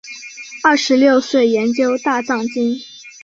[0.63, 2.75] 二十六岁研究大藏经。